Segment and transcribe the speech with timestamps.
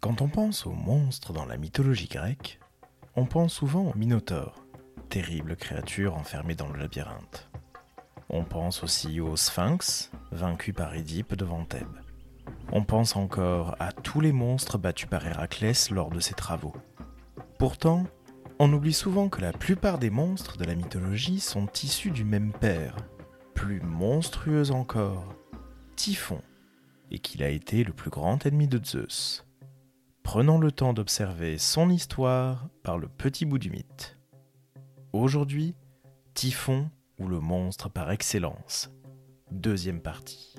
[0.00, 2.60] Quand on pense aux monstres dans la mythologie grecque,
[3.16, 4.64] on pense souvent au Minotaure,
[5.08, 7.50] terrible créature enfermée dans le labyrinthe.
[8.30, 11.98] On pense aussi au Sphinx, vaincu par Édipe devant Thèbes.
[12.70, 16.76] On pense encore à tous les monstres battus par Héraclès lors de ses travaux.
[17.58, 18.04] Pourtant,
[18.60, 22.52] on oublie souvent que la plupart des monstres de la mythologie sont issus du même
[22.52, 22.94] père,
[23.52, 25.34] plus monstrueux encore,
[25.96, 26.40] Typhon,
[27.10, 29.44] et qu'il a été le plus grand ennemi de Zeus.
[30.30, 34.18] Prenons le temps d'observer son histoire par le petit bout du mythe.
[35.14, 35.74] Aujourd'hui,
[36.34, 38.90] Typhon ou le monstre par excellence.
[39.50, 40.54] Deuxième partie.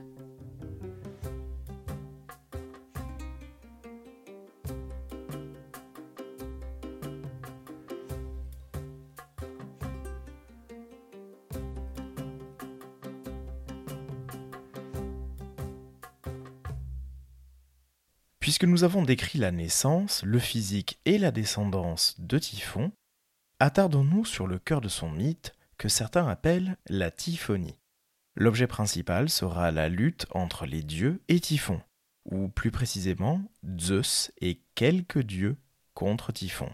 [18.59, 22.91] Puisque nous avons décrit la naissance, le physique et la descendance de Typhon,
[23.59, 27.79] attardons-nous sur le cœur de son mythe que certains appellent la Typhonie.
[28.35, 31.81] L'objet principal sera la lutte entre les dieux et Typhon,
[32.25, 33.41] ou plus précisément
[33.79, 35.55] Zeus et quelques dieux
[35.93, 36.69] contre Typhon.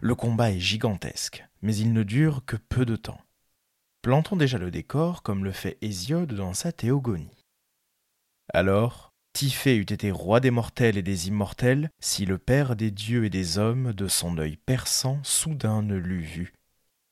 [0.00, 3.20] Le combat est gigantesque, mais il ne dure que peu de temps.
[4.00, 7.44] Plantons déjà le décor comme le fait Hésiode dans sa Théogonie.
[8.54, 13.24] Alors, Typhée eût été roi des mortels et des immortels si le Père des dieux
[13.24, 16.52] et des hommes de son œil perçant soudain ne l'eût vu.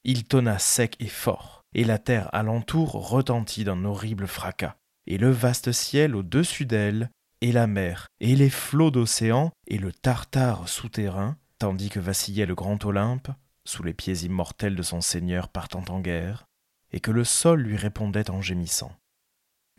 [0.04, 5.30] Il tonna sec et fort, et la terre alentour retentit d'un horrible fracas, et le
[5.30, 11.36] vaste ciel au-dessus d'elle, et la mer, et les flots d'océan, et le tartare souterrain,
[11.58, 13.28] tandis que vacillait le grand Olympe,
[13.66, 16.44] sous les pieds immortels de son seigneur partant en guerre,
[16.92, 18.92] et que le sol lui répondait en gémissant.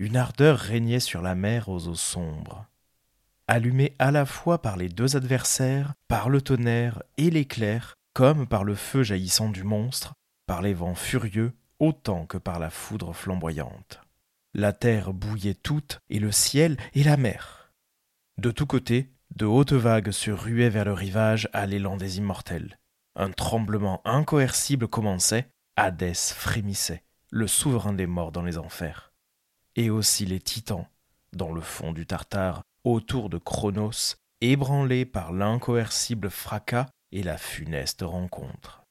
[0.02, 2.66] Une ardeur régnait sur la mer aux eaux sombres.
[3.48, 8.64] Allumée à la fois par les deux adversaires, par le tonnerre et l'éclair, comme par
[8.64, 10.16] le feu jaillissant du monstre,
[10.48, 14.02] par les vents furieux, autant que par la foudre flamboyante.
[14.56, 17.72] La terre bouillait toute, et le ciel et la mer.
[18.40, 22.80] De tous côtés, de hautes vagues se ruaient vers le rivage à l'élan des immortels.
[23.16, 29.11] Un tremblement incoercible commençait, Hadès frémissait, le souverain des morts dans les enfers
[29.76, 30.88] et aussi les titans,
[31.34, 38.02] dans le fond du Tartare, autour de Cronos, ébranlés par l'incoercible fracas et la funeste
[38.02, 38.84] rencontre.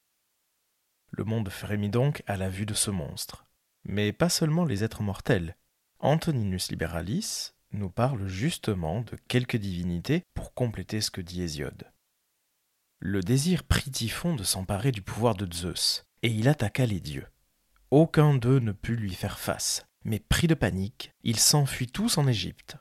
[1.10, 3.44] Le monde frémit donc à la vue de ce monstre.
[3.84, 5.56] Mais pas seulement les êtres mortels.
[5.98, 11.90] Antoninus Liberalis nous parle justement de quelques divinités pour compléter ce que dit Hésiode.
[12.98, 17.26] Le désir prit Typhon de s'emparer du pouvoir de Zeus, et il attaqua les dieux.
[17.90, 22.26] Aucun d'eux ne put lui faire face, mais pris de panique, ils s'enfuient tous en
[22.26, 22.76] Égypte.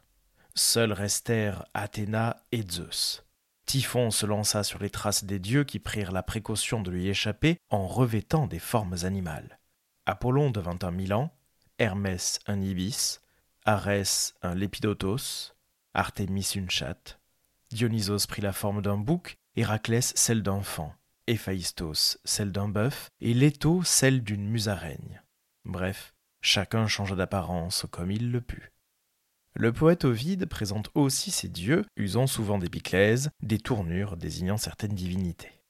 [0.56, 3.24] Seuls restèrent Athéna et Zeus.
[3.66, 7.58] Typhon se lança sur les traces des dieux qui prirent la précaution de lui échapper
[7.70, 9.60] en revêtant des formes animales.
[10.06, 11.32] Apollon devint un Milan,
[11.78, 13.22] Hermès un ibis,
[13.66, 15.54] Arès un lépidotos,
[15.94, 17.20] Artémis une chatte,
[17.72, 20.92] Dionysos prit la forme d'un bouc, Héraclès celle d'un fan,
[21.28, 25.22] Héphaïstos celle d'un bœuf, et Léto celle d'une musaraigne.
[25.66, 28.72] Bref, Chacun changea d'apparence comme il le put.
[29.56, 34.94] Le poète Ovide présente aussi ces dieux, usant souvent des piclèses, des tournures désignant certaines
[34.94, 35.64] divinités.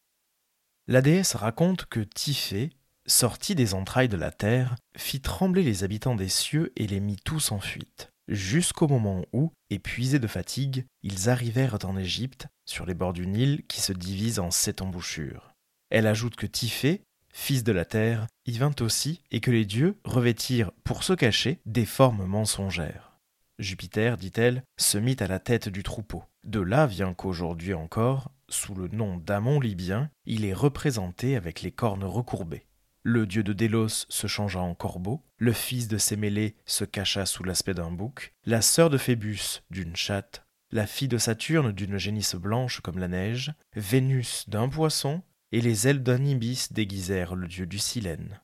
[0.88, 2.72] La déesse raconte que Typhée,
[3.08, 7.18] sorti des entrailles de la terre, fit trembler les habitants des cieux et les mit
[7.24, 12.94] tous en fuite, jusqu'au moment où, épuisés de fatigue, ils arrivèrent en Égypte, sur les
[12.94, 15.54] bords du Nil qui se divise en sept embouchures.
[15.90, 17.02] Elle ajoute que Typhée,
[17.32, 21.60] fils de la terre, y vint aussi, et que les dieux revêtirent, pour se cacher,
[21.66, 23.18] des formes mensongères.
[23.60, 26.24] Jupiter, dit-elle, se mit à la tête du troupeau.
[26.46, 31.72] De là vient qu'aujourd'hui encore, sous le nom d'Amon libyen, il est représenté avec les
[31.72, 32.66] cornes recourbées.
[33.04, 37.44] Le dieu de Délos se changea en corbeau, le fils de Sémélé se cacha sous
[37.44, 42.36] l'aspect d'un bouc, la sœur de Phébus d'une chatte, la fille de Saturne d'une génisse
[42.36, 45.22] blanche comme la neige, Vénus d'un poisson,
[45.52, 48.42] et les ailes d'un ibis déguisèrent le dieu du Silène.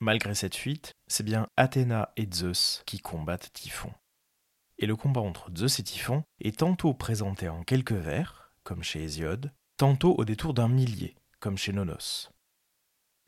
[0.00, 3.92] Malgré cette fuite, c'est bien Athéna et Zeus qui combattent Typhon.
[4.78, 9.02] Et le combat entre Zeus et Typhon est tantôt présenté en quelques vers, comme chez
[9.02, 12.30] Hésiode, tantôt au détour d'un millier, comme chez Nonos.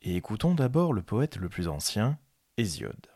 [0.01, 2.17] Et écoutons d'abord le poète le plus ancien,
[2.57, 3.10] Hésiode.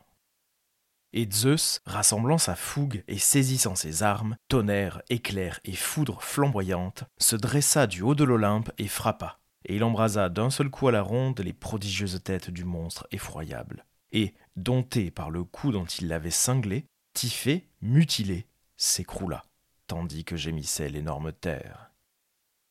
[1.18, 7.38] Et Zeus, rassemblant sa fougue et saisissant ses armes, tonnerre, éclair et foudre flamboyante, se
[7.38, 11.02] dressa du haut de l'Olympe et frappa, et il embrasa d'un seul coup à la
[11.02, 13.86] ronde les prodigieuses têtes du monstre effroyable.
[14.12, 18.46] Et, dompté par le coup dont il l'avait cinglé, Typhée, mutilé,
[18.76, 19.46] s'écroula.
[19.88, 21.92] tandis que gémissait l'énorme terre.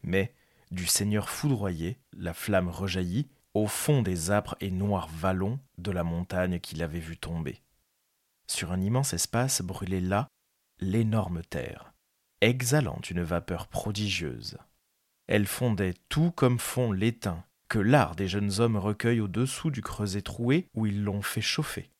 [0.02, 0.34] Mais,
[0.70, 6.04] du seigneur foudroyé, la flamme rejaillit au fond des âpres et noirs vallons de la
[6.04, 7.63] montagne qu'il avait vu tomber.
[8.46, 10.28] Sur un immense espace brûlait là
[10.80, 11.92] l'énorme terre,
[12.40, 14.58] exhalant une vapeur prodigieuse.
[15.26, 20.22] Elle fondait tout comme fond l'étain que l'art des jeunes hommes recueille au-dessous du creuset
[20.22, 21.90] troué où ils l'ont fait chauffer,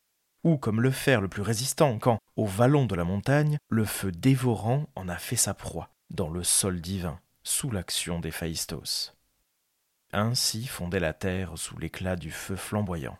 [0.43, 4.11] ou comme le fer le plus résistant quand, au vallon de la montagne, le feu
[4.11, 9.17] dévorant en a fait sa proie, dans le sol divin, sous l'action des Phaïstos.
[10.11, 13.17] Ainsi fondait la terre sous l'éclat du feu flamboyant.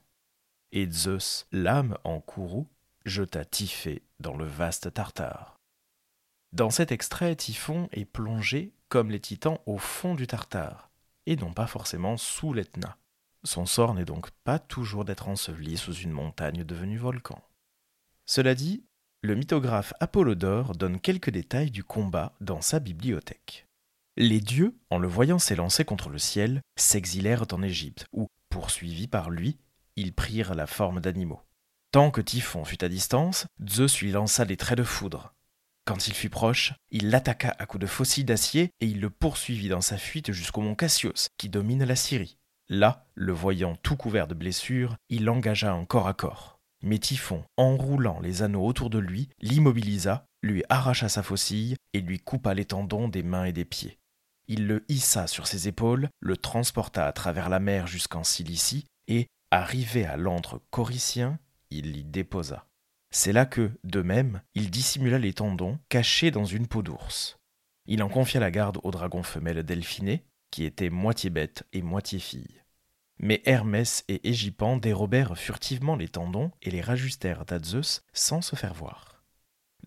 [0.72, 2.68] Et Zeus, l'âme en courroux,
[3.06, 5.56] jeta Typhée dans le vaste Tartare.
[6.54, 10.90] Dans cet extrait, Typhon est plongé, comme les titans, au fond du Tartare,
[11.26, 12.98] et non pas forcément sous l'Etna.
[13.44, 17.44] Son sort n'est donc pas toujours d'être enseveli sous une montagne devenue volcan.
[18.26, 18.86] Cela dit,
[19.22, 23.68] le mythographe Apollodore donne quelques détails du combat dans sa bibliothèque.
[24.18, 29.30] Les dieux, en le voyant s'élancer contre le ciel, s'exilèrent en Égypte, où, poursuivis par
[29.30, 29.60] lui,
[29.96, 31.42] ils prirent la forme d'animaux.
[31.96, 35.34] Tant que Typhon fut à distance, Zeus lui lança des traits de foudre.
[35.86, 39.70] Quand il fut proche, il l'attaqua à coups de faucilles d'acier et il le poursuivit
[39.70, 42.38] dans sa fuite jusqu'au mont Cassios, qui domine la Syrie.
[42.68, 46.60] Là, le voyant tout couvert de blessures, il l'engagea en corps à corps.
[46.82, 52.20] Mais Typhon, enroulant les anneaux autour de lui, l'immobilisa, lui arracha sa faucille et lui
[52.20, 54.00] coupa les tendons des mains et des pieds.
[54.50, 59.28] Il le hissa sur ses épaules, le transporta à travers la mer jusqu'en Cilicie et,
[59.50, 61.40] arrivé à l'antre coricien,
[61.78, 62.68] il l'y déposa.
[63.12, 67.38] C'est là que, de même, il dissimula les tendons cachés dans une peau d'ours.
[67.86, 72.20] Il en confia la garde au dragon femelle Delphiné, qui était moitié bête et moitié
[72.20, 72.62] fille.
[73.20, 78.56] Mais Hermès et Égipan dérobèrent furtivement les tendons et les rajustèrent à Zeus sans se
[78.56, 79.24] faire voir.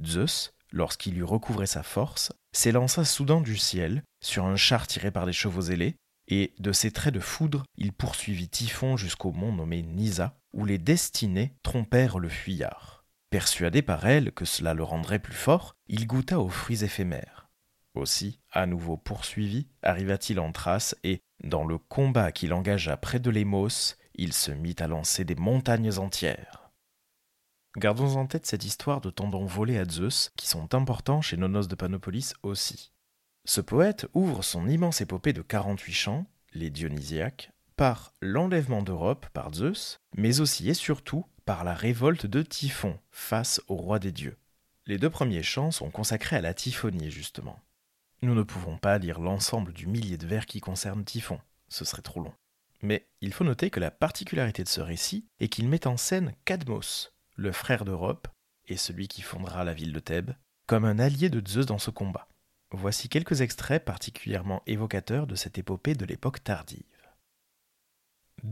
[0.03, 5.27] Zeus, lorsqu'il eut recouvré sa force, s'élança soudain du ciel sur un char tiré par
[5.27, 5.97] des chevaux ailés,
[6.29, 10.79] et de ses traits de foudre, il poursuivit Typhon jusqu'au mont nommé Nisa, où les
[10.79, 13.05] destinées trompèrent le fuyard.
[13.31, 17.51] Persuadé par elle que cela le rendrait plus fort, il goûta aux fruits éphémères.
[17.95, 23.31] Aussi, à nouveau poursuivi, arriva-t-il en Thrace et, dans le combat qu'il engagea près de
[23.31, 26.71] l'Émos, il se mit à lancer des montagnes entières.
[27.77, 31.69] Gardons en tête cette histoire de tendons volés à Zeus, qui sont importants chez Nonos
[31.69, 32.93] de Panopolis aussi.
[33.49, 39.55] Ce poète ouvre son immense épopée de 48 chants, les Dionysiaques, par l'enlèvement d'Europe par
[39.55, 44.37] Zeus, mais aussi et surtout par la révolte de Typhon face au roi des dieux.
[44.85, 47.59] Les deux premiers chants sont consacrés à la Typhonie, justement.
[48.21, 51.41] Nous ne pouvons pas lire l'ensemble du millier de vers qui concerne Typhon,
[51.71, 52.35] ce serait trop long.
[52.83, 56.35] Mais il faut noter que la particularité de ce récit est qu'il met en scène
[56.45, 58.29] Cadmos, le frère d'Europe,
[58.67, 60.35] et celui qui fondera la ville de Thèbes,
[60.67, 62.29] comme un allié de Zeus dans ce combat.
[62.71, 66.83] Voici quelques extraits particulièrement évocateurs de cette épopée de l'époque tardive.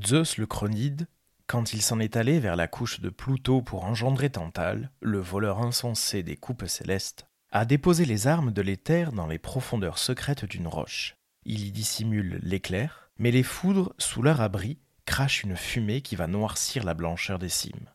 [0.05, 1.07] Zeus le Chronide
[1.47, 5.61] quand il s'en est allé vers la couche de Pluto pour engendrer Tantale, le voleur
[5.61, 10.67] insensé des coupes célestes, a déposé les armes de l'éther dans les profondeurs secrètes d'une
[10.67, 11.17] roche.
[11.45, 16.27] Il y dissimule l'éclair, mais les foudres, sous leur abri, crachent une fumée qui va
[16.27, 17.91] noircir la blancheur des cimes.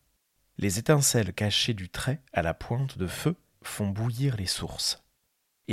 [0.58, 5.01] Les étincelles cachées du trait à la pointe de feu font bouillir les sources.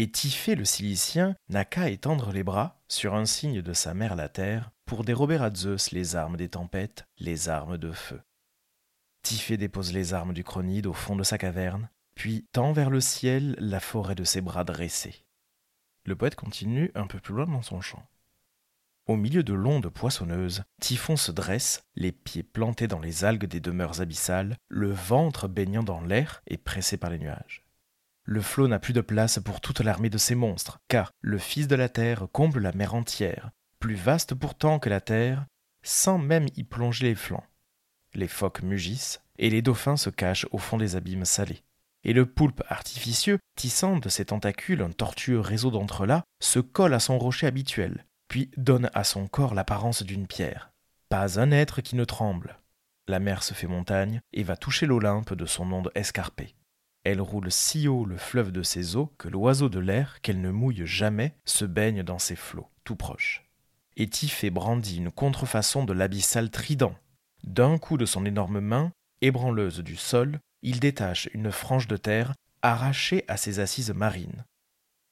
[0.01, 4.15] Et Typhée le Cilicien n'a qu'à étendre les bras, sur un signe de sa mère
[4.15, 8.23] la terre, pour dérober à Zeus les armes des tempêtes, les armes de feu.
[9.23, 13.01] Typhée dépose les armes du chronide au fond de sa caverne, puis tend vers le
[13.01, 15.25] ciel la forêt de ses bras dressés.
[16.05, 18.07] Le poète continue un peu plus loin dans son chant.
[19.09, 23.59] Au milieu de l'onde poissonneuse, Typhon se dresse, les pieds plantés dans les algues des
[23.59, 27.68] demeures abyssales, le ventre baignant dans l'air et pressé par les nuages.
[28.31, 31.67] Le flot n'a plus de place pour toute l'armée de ces monstres, car le Fils
[31.67, 35.47] de la Terre comble la mer entière, plus vaste pourtant que la Terre,
[35.83, 37.47] sans même y plonger les flancs.
[38.13, 41.65] Les phoques mugissent, et les dauphins se cachent au fond des abîmes salés.
[42.05, 47.01] Et le poulpe artificieux, tissant de ses tentacules un tortueux réseau d'entrelacs, se colle à
[47.01, 50.71] son rocher habituel, puis donne à son corps l'apparence d'une pierre.
[51.09, 52.61] Pas un être qui ne tremble.
[53.09, 56.58] La mer se fait montagne et va toucher l'Olympe de son onde escarpée.
[57.11, 60.51] Elle roule si haut le fleuve de ses eaux que l'oiseau de l'air, qu'elle ne
[60.51, 63.49] mouille jamais, se baigne dans ses flots, tout proche.
[63.97, 64.11] Et
[64.51, 66.95] brandit une contrefaçon de l'abyssal trident.
[67.45, 72.35] D'un coup de son énorme main, ébranleuse du sol, il détache une frange de terre
[72.61, 74.45] arrachée à ses assises marines.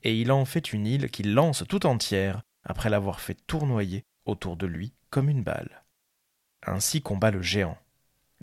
[0.03, 4.59] Et il en fait une île qu'il lance tout entière après l'avoir fait tournoyer autour
[4.59, 5.87] de lui comme une balle.
[6.67, 7.79] Ainsi combat le géant.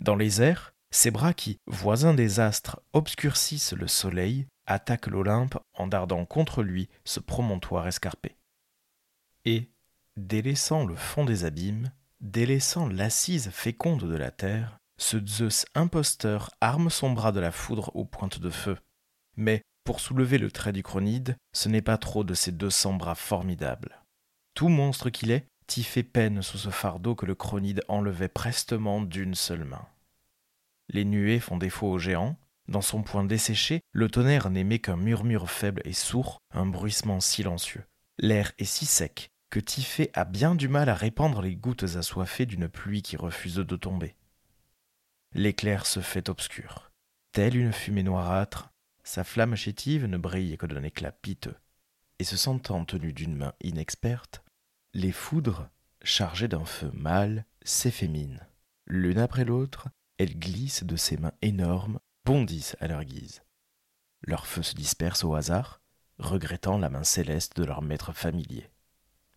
[0.00, 5.88] Dans les airs, ses bras qui, voisins des astres, obscurcissent le soleil, attaque l'Olympe en
[5.88, 8.36] dardant contre lui ce promontoire escarpé.
[9.44, 9.70] Et,
[10.16, 16.90] délaissant le fond des abîmes, délaissant l'assise féconde de la terre, ce Zeus imposteur arme
[16.90, 18.78] son bras de la foudre aux pointes de feu.
[19.36, 22.94] Mais, pour soulever le trait du chronide, ce n'est pas trop de ses deux cents
[22.94, 24.00] bras formidables.
[24.54, 29.34] Tout monstre qu'il est, Typhée peine sous ce fardeau que le chronide enlevait prestement d'une
[29.34, 29.88] seule main.
[30.88, 32.36] Les nuées font défaut au géant.
[32.68, 37.84] Dans son point desséché, le tonnerre n'émet qu'un murmure faible et sourd, un bruissement silencieux.
[38.18, 42.46] L'air est si sec que Typhée a bien du mal à répandre les gouttes assoiffées
[42.46, 44.16] d'une pluie qui refuse de tomber.
[45.32, 46.90] L'éclair se fait obscur.
[47.32, 48.72] Telle une fumée noirâtre,
[49.04, 51.54] sa flamme chétive ne brille que d'un éclat piteux.
[52.18, 54.42] Et se sentant tenu d'une main inexperte,
[54.92, 55.68] les foudres,
[56.02, 58.40] chargées d'un feu mâle, s'efféminent.
[58.86, 63.42] L'une après l'autre, elles glissent de ses mains énormes, bondissent à leur guise.
[64.22, 65.80] Leur feu se disperse au hasard,
[66.18, 68.70] regrettant la main céleste de leur maître familier.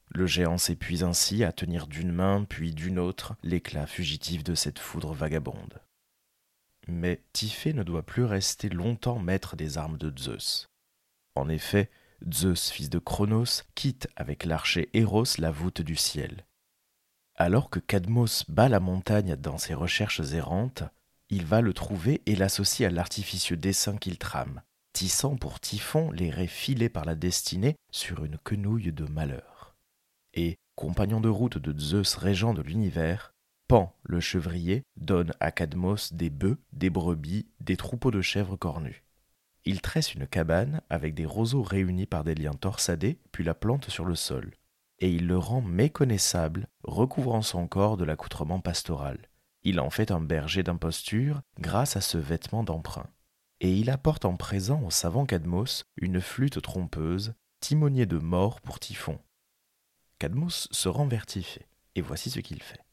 [0.09, 4.79] Le géant s'épuise ainsi à tenir d'une main puis d'une autre l'éclat fugitif de cette
[4.79, 5.81] foudre vagabonde.
[6.87, 10.69] Mais Typhée ne doit plus rester longtemps maître des armes de Zeus.
[11.35, 11.91] En effet,
[12.31, 16.45] Zeus, fils de Cronos, quitte avec l'archer Eros la voûte du ciel.
[17.37, 20.83] Alors que Cadmos bat la montagne dans ses recherches errantes,
[21.29, 26.31] il va le trouver et l'associe à l'artificieux dessein qu'il trame, tissant pour Typhon les
[26.31, 29.75] raies filées par la destinée sur une quenouille de malheur.
[30.33, 33.33] Et, compagnon de route de Zeus régent de l'univers,
[33.67, 39.03] Pan, le chevrier, donne à Cadmos des bœufs, des brebis, des troupeaux de chèvres cornues.
[39.65, 43.89] Il tresse une cabane avec des roseaux réunis par des liens torsadés, puis la plante
[43.89, 44.53] sur le sol.
[44.99, 49.29] Et il le rend méconnaissable, recouvrant son corps de l'accoutrement pastoral.
[49.63, 53.09] Il en fait un berger d'imposture grâce à ce vêtement d'emprunt.
[53.59, 58.79] Et il apporte en présent au savant Cadmos une flûte trompeuse, timonier de mort pour
[58.79, 59.19] Typhon.
[60.19, 62.83] Cadmos se rend vertifé, et voici ce qu'il fait.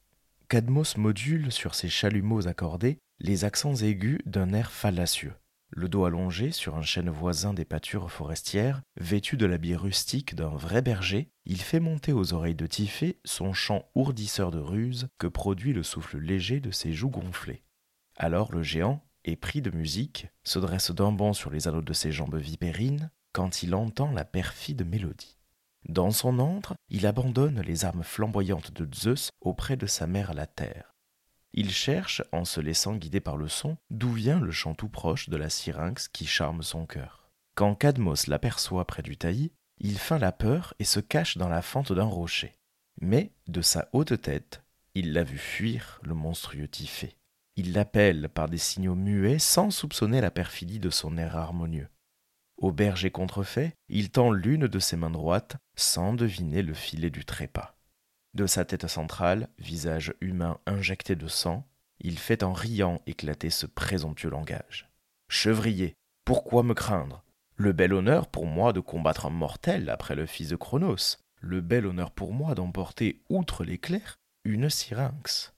[0.48, 5.34] Cadmos module sur ses chalumeaux accordés les accents aigus d'un air fallacieux
[5.76, 10.50] le dos allongé sur un chêne voisin des pâtures forestières, vêtu de l'habit rustique d'un
[10.50, 15.26] vrai berger, il fait monter aux oreilles de Tiffé son chant ourdisseur de ruse que
[15.26, 17.64] produit le souffle léger de ses joues gonflées.
[18.16, 22.12] Alors le géant, épris de musique, se dresse d'un bond sur les anneaux de ses
[22.12, 25.38] jambes vipérines quand il entend la perfide mélodie.
[25.88, 30.46] Dans son antre, il abandonne les armes flamboyantes de Zeus auprès de sa mère la
[30.46, 30.93] terre.
[31.56, 35.28] Il cherche, en se laissant guider par le son, d'où vient le chant tout proche
[35.28, 37.30] de la syrinx qui charme son cœur.
[37.54, 41.62] Quand Cadmos l'aperçoit près du taillis, il feint la peur et se cache dans la
[41.62, 42.58] fente d'un rocher.
[43.00, 44.64] Mais, de sa haute tête,
[44.96, 47.16] il l'a vu fuir le monstrueux Typhée.
[47.54, 51.88] Il l'appelle par des signaux muets sans soupçonner la perfidie de son air harmonieux.
[52.56, 57.24] Au berger contrefait, il tend l'une de ses mains droites sans deviner le filet du
[57.24, 57.76] trépas.
[58.34, 61.64] De sa tête centrale, visage humain injecté de sang,
[62.00, 64.90] il fait en riant éclater ce présomptueux langage.
[65.28, 67.22] Chevrier, pourquoi me craindre?
[67.54, 71.60] Le bel honneur pour moi de combattre un mortel après le fils de Cronos, le
[71.60, 75.54] bel honneur pour moi d'emporter, outre l'éclair, une syrinx.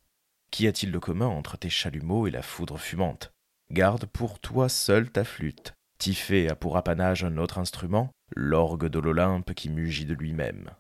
[0.51, 3.33] Qu'y a-t-il de commun entre tes chalumeaux et la foudre fumante?
[3.73, 5.73] Garde pour toi seul ta flûte.
[5.97, 10.71] Typhée a pour apanage un autre instrument, l'orgue de l'Olympe qui mugit de lui-même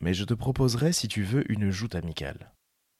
[0.00, 2.52] mais je te proposerai, si tu veux, une joute amicale.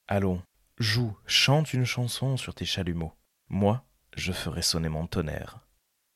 [0.07, 0.41] Allons,
[0.77, 3.13] joue, chante une chanson sur tes chalumeaux.
[3.49, 3.85] Moi,
[4.15, 5.59] je ferai sonner mon tonnerre.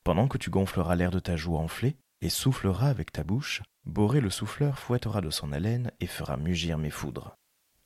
[0.04, 4.20] Pendant que tu gonfleras l'air de ta joue enflée et souffleras avec ta bouche, Boré
[4.20, 7.34] le souffleur fouettera de son haleine et fera mugir mes foudres.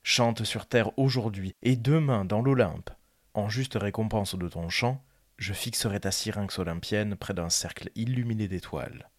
[0.03, 2.91] Chante sur terre aujourd'hui et demain dans l'Olympe.
[3.33, 5.03] En juste récompense de ton chant,
[5.37, 9.09] je fixerai ta syrinx olympienne près d'un cercle illuminé d'étoiles.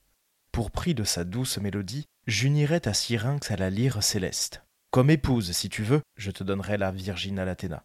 [0.59, 4.65] Pour prix de sa douce mélodie, j'unirai ta syrinx à la lyre céleste.
[4.91, 7.85] Comme épouse, si tu veux, je te donnerai la Virgine à l'Athéna.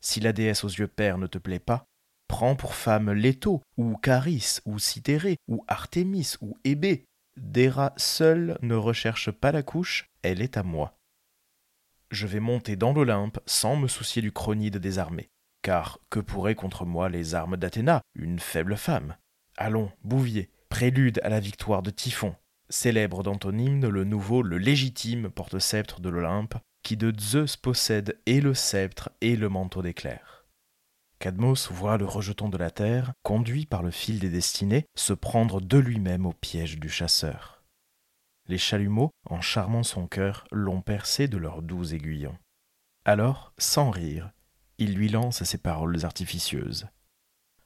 [0.00, 1.86] Si la déesse aux yeux pères ne te plaît pas,
[2.28, 7.04] prends pour femme Leto, ou Caris, ou Cythérée, ou Artémis, ou Hébé.
[7.36, 10.96] Déra seule ne recherche pas la couche, elle est à moi.
[12.12, 15.30] Je vais monter dans l'Olympe sans me soucier du chronide des armées,
[15.62, 19.16] car que pourraient contre moi les armes d'Athéna, une faible femme?
[19.56, 22.34] Allons, Bouvier, prélude à la victoire de Typhon,
[22.68, 28.54] célèbre dans le nouveau, le légitime porte-sceptre de l'Olympe, qui de Zeus possède et le
[28.54, 30.46] sceptre et le manteau d'éclair.
[31.20, 35.60] Cadmos voit le rejeton de la terre, conduit par le fil des destinées, se prendre
[35.60, 37.62] de lui-même au piège du chasseur.
[38.48, 42.36] Les chalumeaux, en charmant son cœur, l'ont percé de leurs doux aiguillons.
[43.04, 44.32] Alors, sans rire,
[44.78, 46.88] il lui lance ces paroles artificieuses.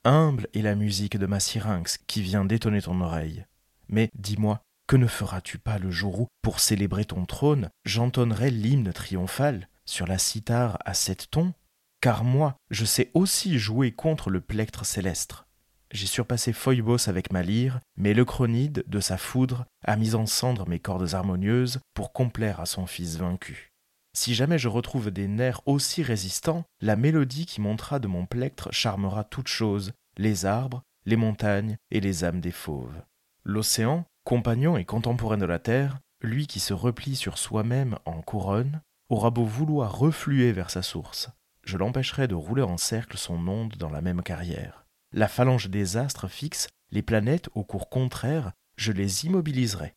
[0.03, 3.45] Humble est la musique de ma syrinx qui vient d'étonner ton oreille.
[3.87, 8.91] Mais dis-moi, que ne feras-tu pas le jour où, pour célébrer ton trône, j'entonnerai l'hymne
[8.91, 11.53] triomphal sur la cithare à sept tons?
[12.01, 15.43] Car moi, je sais aussi jouer contre le plectre céleste.
[15.91, 20.25] J'ai surpassé Phoibos avec ma lyre, mais le chronide, de sa foudre, a mis en
[20.25, 23.68] cendre mes cordes harmonieuses pour complaire à son fils vaincu.
[24.13, 28.71] Si jamais je retrouve des nerfs aussi résistants, la mélodie qui montera de mon plectre
[28.71, 33.01] charmera toutes choses, les arbres, les montagnes et les âmes des fauves.
[33.43, 38.81] L'océan, compagnon et contemporain de la terre, lui qui se replie sur soi-même en couronne,
[39.09, 41.29] aura beau vouloir refluer vers sa source,
[41.63, 44.85] je l'empêcherai de rouler en cercle son onde dans la même carrière.
[45.11, 49.93] La phalange des astres fixe les planètes au cours contraire, je les immobiliserai,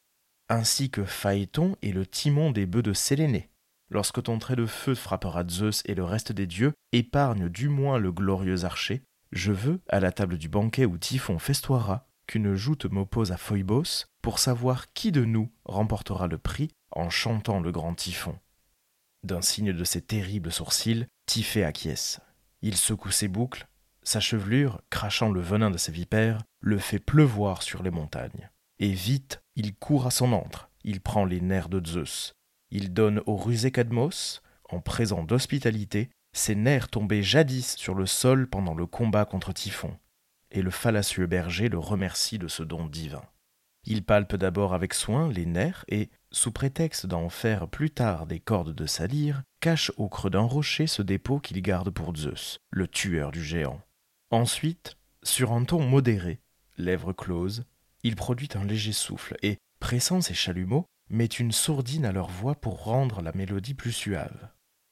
[0.49, 3.49] ainsi que Phaéton et le timon des bœufs de Sélénée.
[3.93, 7.99] Lorsque ton trait de feu frappera Zeus et le reste des dieux, épargne du moins
[7.99, 9.03] le glorieux archer.
[9.33, 14.07] Je veux, à la table du banquet où Typhon festoiera, qu'une joute m'oppose à Phoibos
[14.23, 18.39] pour savoir qui de nous remportera le prix en chantant le grand Typhon.
[19.25, 22.19] D'un signe de ses terribles sourcils, Typhée acquiesce.
[22.63, 23.69] Il secoue ses boucles,
[24.03, 28.51] sa chevelure, crachant le venin de ses vipères, le fait pleuvoir sur les montagnes.
[28.79, 32.33] Et vite, il court à son antre, il prend les nerfs de Zeus.
[32.75, 38.49] Il donne au rusé Cadmos, en présent d'hospitalité, ses nerfs tombés jadis sur le sol
[38.49, 39.95] pendant le combat contre Typhon.
[40.51, 43.21] Et le fallacieux berger le remercie de ce don divin.
[43.85, 48.41] Il palpe d'abord avec soin les nerfs et, sous prétexte d'en faire plus tard des
[48.41, 52.59] cordes de sa lyre, cache au creux d'un rocher ce dépôt qu'il garde pour Zeus,
[52.71, 53.83] le tueur du géant.
[54.31, 56.41] Ensuite, sur un ton modéré,
[56.79, 57.65] lèvres closes,
[58.03, 62.55] il produit un léger souffle et, pressant ses chalumeaux, met une sourdine à leur voix
[62.55, 64.49] pour rendre la mélodie plus suave.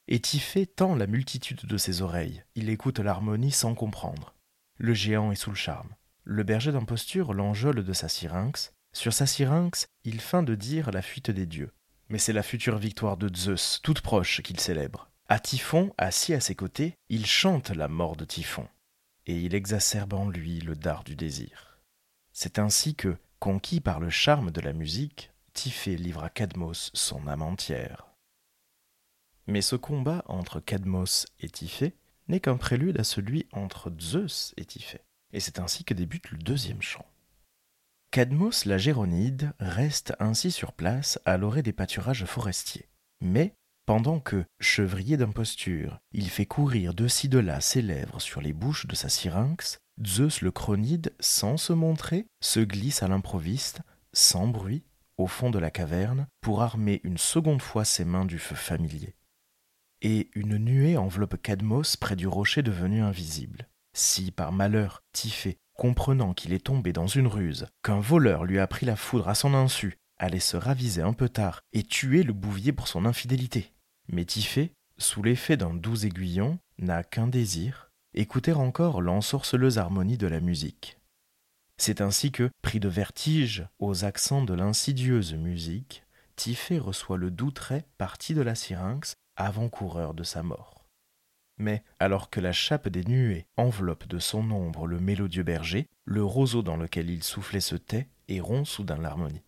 [0.08, 4.34] Et Tiphée tend la multitude de ses oreilles, il écoute l'harmonie sans comprendre.
[4.76, 5.94] Le géant est sous le charme.
[6.24, 8.72] Le berger d'imposture l'enjôle de sa syrinx.
[8.92, 11.70] Sur sa syrinx, il feint de dire la fuite des dieux.
[12.08, 15.10] Mais c'est la future victoire de Zeus, toute proche, qu'il célèbre.
[15.28, 18.66] À Typhon, assis à ses côtés, il chante la mort de Typhon
[19.26, 21.78] et il exacerbe en lui le dard du désir.
[22.32, 25.30] C'est ainsi que, conquis par le charme de la musique,
[25.62, 28.06] Typhée livre à Cadmos son âme entière.
[29.46, 34.64] Mais ce combat entre Cadmos et Typhée n'est qu'un prélude à celui entre Zeus et
[34.64, 35.02] Typhée,
[35.34, 37.04] et c'est ainsi que débute le deuxième chant.
[38.10, 42.88] Cadmos la Géronide reste ainsi sur place à l'orée des pâturages forestiers.
[43.20, 43.52] Mais
[43.84, 48.54] pendant que, chevrier d'imposture, il fait courir de ci de là ses lèvres sur les
[48.54, 53.82] bouches de sa syrinx, Zeus le chronide, sans se montrer, se glisse à l'improviste,
[54.14, 54.84] sans bruit,
[55.20, 59.14] au fond de la caverne, pour armer une seconde fois ses mains du feu familier.
[60.02, 63.68] Et une nuée enveloppe Cadmos près du rocher devenu invisible.
[63.92, 68.66] Si, par malheur, Typhée, comprenant qu'il est tombé dans une ruse, qu'un voleur lui a
[68.66, 72.32] pris la foudre à son insu, allait se raviser un peu tard et tuer le
[72.32, 73.72] bouvier pour son infidélité.
[74.08, 80.26] Mais Tiffé, sous l'effet d'un doux aiguillon, n'a qu'un désir, écouter encore l'ensorceleuse harmonie de
[80.26, 80.99] la musique.
[81.80, 86.04] C'est ainsi que, pris de vertige aux accents de l'insidieuse musique,
[86.36, 90.84] Tiffé reçoit le doux trait parti de la syrinx, avant-coureur de sa mort.
[91.56, 96.22] Mais, alors que la chape des nuées enveloppe de son ombre le mélodieux berger, le
[96.22, 99.46] roseau dans lequel il soufflait se tait et rompt soudain l'harmonie.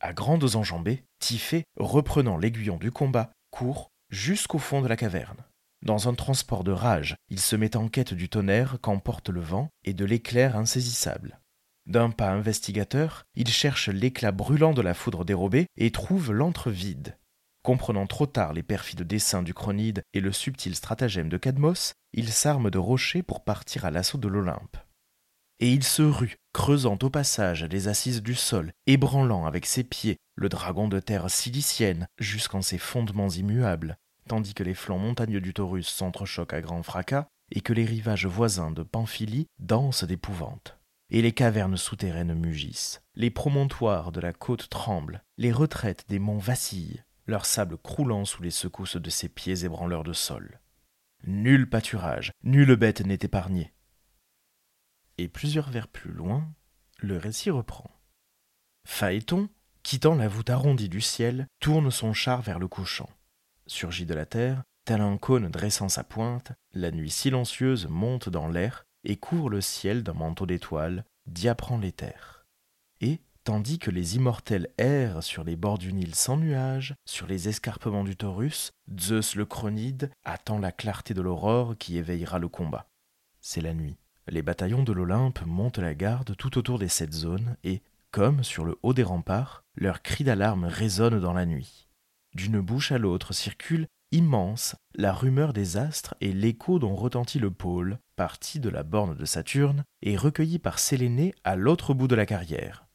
[0.00, 5.44] À grandes enjambées, Tiffé, reprenant l'aiguillon du combat, court jusqu'au fond de la caverne.
[5.82, 9.68] Dans un transport de rage, il se met en quête du tonnerre qu'emporte le vent
[9.84, 11.40] et de l'éclair insaisissable.
[11.86, 17.18] D'un pas investigateur, il cherche l'éclat brûlant de la foudre dérobée et trouve l'antre vide.
[17.62, 22.30] Comprenant trop tard les perfides desseins du chronide et le subtil stratagème de Cadmos, il
[22.30, 24.76] s'arme de rochers pour partir à l'assaut de l'Olympe.
[25.60, 30.16] Et il se rue, creusant au passage les assises du sol, ébranlant avec ses pieds
[30.36, 33.96] le dragon de terre silicienne jusqu'en ses fondements immuables,
[34.28, 38.26] tandis que les flancs montagneux du Taurus s'entrechoquent à grand fracas et que les rivages
[38.26, 40.78] voisins de Pamphylie dansent d'épouvante.
[41.10, 46.38] Et les cavernes souterraines mugissent, les promontoires de la côte tremblent, les retraites des monts
[46.38, 50.60] vacillent, leur sable croulant sous les secousses de ses pieds ébranleurs de sol.
[51.26, 53.72] Nul pâturage, nulle bête n'est épargnée.
[55.18, 56.52] Et plusieurs vers plus loin,
[56.98, 57.90] le récit reprend.
[58.86, 59.48] Phaéton,
[59.82, 63.08] quittant la voûte arrondie du ciel, tourne son char vers le couchant
[63.66, 68.84] surgit de la terre, tel cône dressant sa pointe, la nuit silencieuse monte dans l'air
[69.04, 72.46] et couvre le ciel d'un manteau d'étoiles, diaprant l'éther.
[73.00, 77.48] Et, tandis que les immortels errent sur les bords du Nil sans nuages, sur les
[77.48, 82.88] escarpements du Taurus, Zeus le chronide attend la clarté de l'aurore qui éveillera le combat.
[83.40, 83.96] C'est la nuit.
[84.26, 88.64] les bataillons de l'Olympe montent la garde tout autour des sept zones et, comme sur
[88.64, 91.88] le haut des remparts, leurs cris d'alarme résonnent dans la nuit.
[92.34, 97.50] D'une bouche à l'autre circule immense la rumeur des astres et l'écho dont retentit le
[97.50, 102.14] pôle, parti de la borne de Saturne et recueilli par Sélénée à l'autre bout de
[102.14, 102.86] la carrière.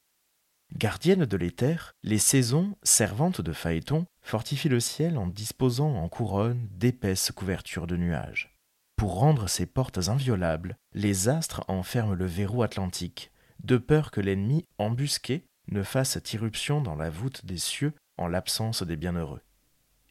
[0.76, 6.68] Gardiennes de l'éther, les saisons, servantes de phaéton, fortifient le ciel en disposant en couronne
[6.72, 8.56] d'épaisses couvertures de nuages.
[8.96, 13.32] Pour rendre ces portes inviolables, les astres enferment le verrou atlantique,
[13.64, 18.84] de peur que l'ennemi, embusqué, ne fasse irruption dans la voûte des cieux en l'absence
[18.84, 19.42] des bienheureux.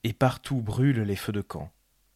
[0.04, 1.70] Et partout brûlent les feux de camp,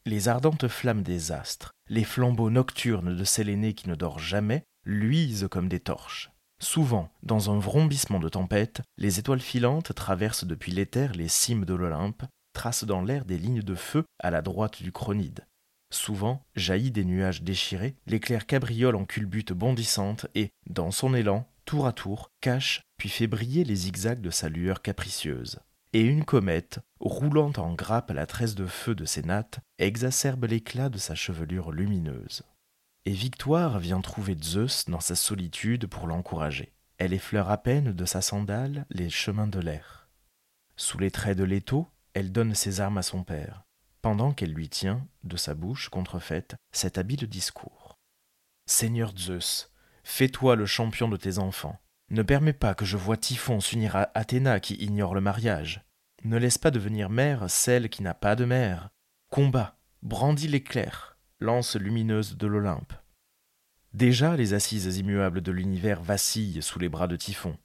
[0.04, 5.46] les ardentes flammes des astres, les flambeaux nocturnes de Sélénée qui ne dort jamais, luisent
[5.50, 6.30] comme des torches.
[6.58, 11.74] Souvent, dans un vrombissement de tempête, les étoiles filantes traversent depuis l'éther les cimes de
[11.74, 12.22] l'Olympe,
[12.54, 15.46] tracent dans l'air des lignes de feu à la droite du Chronide.
[15.92, 21.86] Souvent, jaillit des nuages déchirés, l'éclair cabriole en culbute bondissante et, dans son élan, tour
[21.86, 25.58] à tour, cache puis fait briller les zigzags de sa lueur capricieuse.
[25.94, 30.88] Et une comète, roulant en grappe la tresse de feu de ses nattes, exacerbe l'éclat
[30.88, 32.42] de sa chevelure lumineuse.
[33.04, 36.72] Et Victoire vient trouver Zeus dans sa solitude pour l'encourager.
[36.96, 40.08] Elle effleure à peine de sa sandale les chemins de l'air.
[40.76, 43.64] Sous les traits de l'étau, elle donne ses armes à son père,
[44.00, 47.98] pendant qu'elle lui tient, de sa bouche contrefaite, cet habile discours.
[48.66, 49.70] Seigneur Zeus,
[50.04, 51.78] fais-toi le champion de tes enfants.
[52.12, 55.80] Ne permets pas que je voie Typhon s'unir à Athéna qui ignore le mariage.
[56.24, 58.90] Ne laisse pas devenir mère celle qui n'a pas de mère.
[59.30, 62.92] Combat, brandis l'éclair, lance lumineuse de l'Olympe.
[63.94, 67.56] Déjà les assises immuables de l'univers vacillent sous les bras de Typhon.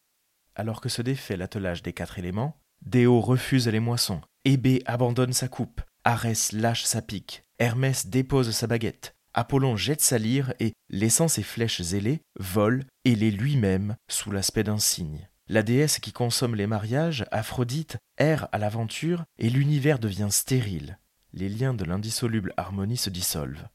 [0.56, 5.50] Alors que se défait l'attelage des quatre éléments, Déo refuse les moissons, Hébé abandonne sa
[5.50, 11.28] coupe, Arès lâche sa pique, Hermès dépose sa baguette, Apollon jette sa lyre et, laissant
[11.28, 15.28] ses flèches ailées, vole, ailé lui-même, sous l'aspect d'un cygne.
[15.48, 20.98] La déesse qui consomme les mariages, Aphrodite, erre à l'aventure et l'univers devient stérile
[21.38, 23.68] les liens de l'indissoluble harmonie se dissolvent,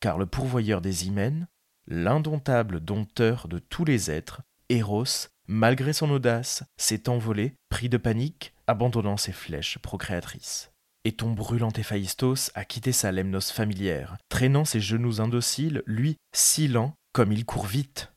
[0.00, 1.46] car le pourvoyeur des hymens,
[1.86, 8.54] l'indomptable dompteur de tous les êtres, Eros, malgré son audace, s'est envolé, pris de panique,
[8.66, 10.72] abandonnant ses flèches procréatrices.
[11.04, 16.66] Et ton brûlant Héphaïstos a quitté sa lemnos familière, traînant ses genoux indociles, lui, si
[16.66, 18.13] lent, comme il court vite.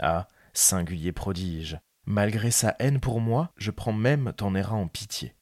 [0.00, 5.34] Ah, singulier prodige, malgré sa haine pour moi, je prends même ton airain en pitié.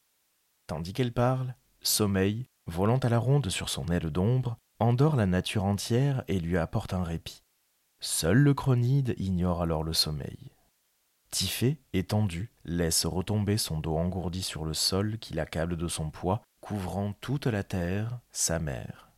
[0.66, 5.64] Tandis qu'elle parle, sommeil, volant à la ronde sur son aile d'ombre, endort la nature
[5.64, 7.42] entière et lui apporte un répit.
[8.00, 10.50] Seul le chronide ignore alors le sommeil.
[11.30, 16.42] Typhée, étendu, laisse retomber son dos engourdi sur le sol qui l'accable de son poids,
[16.60, 19.10] couvrant toute la terre, sa mère.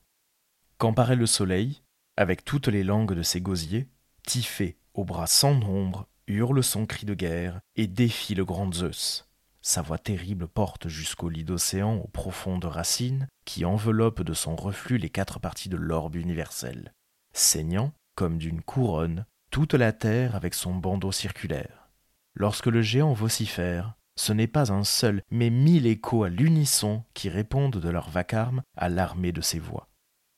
[0.79, 1.83] Quand paraît le soleil,
[2.17, 3.89] avec toutes les langues de ses gosiers,
[4.25, 9.29] Typhée, aux bras sans nombre, hurle son cri de guerre et défie le grand Zeus.
[9.61, 14.99] Sa voix terrible porte jusqu'au lit d'océan aux profondes racines qui enveloppent de son reflux
[14.99, 16.93] les quatre parties de l'orbe universel,
[17.33, 21.89] saignant, comme d'une couronne, toute la terre avec son bandeau circulaire.
[22.35, 27.29] Lorsque le géant vocifère, ce n'est pas un seul, mais mille échos à l'unisson qui
[27.29, 29.89] répondent de leur vacarme à l'armée de ses voix.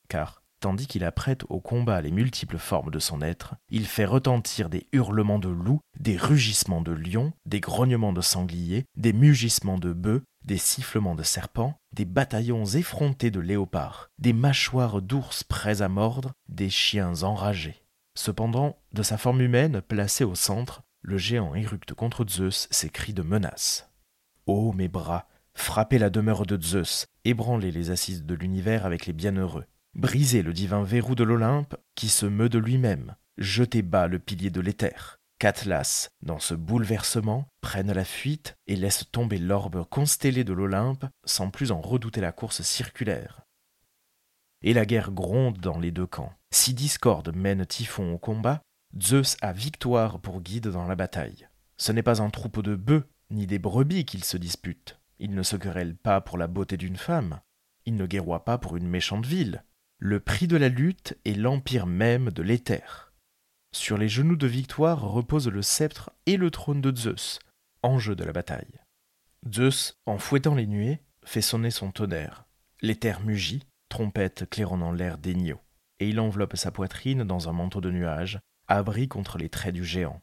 [0.09, 4.69] Car, tandis qu'il apprête au combat les multiples formes de son être, il fait retentir
[4.69, 9.93] des hurlements de loups, des rugissements de lions, des grognements de sangliers, des mugissements de
[9.93, 15.89] bœufs, des sifflements de serpents, des bataillons effrontés de léopards, des mâchoires d'ours prêts à
[15.89, 17.83] mordre, des chiens enragés.
[18.15, 23.13] Cependant, de sa forme humaine placée au centre, le géant éructe contre Zeus ses cris
[23.13, 23.91] de menace.
[24.47, 29.13] Ô mes bras, frappez la demeure de Zeus, ébranlez les assises de l'univers avec les
[29.13, 34.19] bienheureux, Brisez le divin verrou de l'Olympe qui se meut de lui-même, jetez bas le
[34.19, 40.45] pilier de l'éther, qu'Atlas, dans ce bouleversement, prenne la fuite et laisse tomber l'orbe constellé
[40.45, 43.41] de l'Olympe sans plus en redouter la course circulaire.
[44.61, 46.35] Et la guerre gronde dans les deux camps.
[46.51, 48.61] Si discorde mène Typhon au combat,
[49.01, 51.49] Zeus a victoire pour guide dans la bataille.
[51.79, 55.01] Ce n'est pas un troupeau de bœufs ni des brebis qu'ils se disputent.
[55.21, 57.41] Il ne se querelle pas pour la beauté d'une femme.
[57.87, 59.65] Il ne guerroie pas pour une méchante ville.
[59.99, 63.15] Le prix de la lutte est l'empire même de l'éther.
[63.73, 67.39] Sur les genoux de Victoire repose le sceptre et le trône de Zeus,
[67.83, 68.81] enjeu de la bataille.
[69.51, 72.45] Zeus, en fouettant les nuées, fait sonner son tonnerre.
[72.83, 75.61] L'éther mugit, trompette claironnant l'air d'Enio,
[75.99, 79.85] et il enveloppe sa poitrine dans un manteau de nuages, abri contre les traits du
[79.85, 80.21] géant.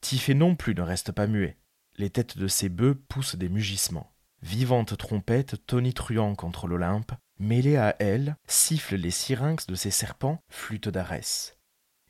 [0.00, 1.58] Typhée non plus ne reste pas muet.
[1.96, 4.12] Les têtes de ses bœufs poussent des mugissements.
[4.42, 10.88] Vivante trompette tonitruant contre l'Olympe, Mêlés à elle, sifflent les syrinx de ces serpents, flûtes
[10.88, 11.56] d'Arès.